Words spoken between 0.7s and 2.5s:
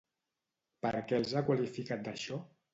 Per què els ha qualificat d'això?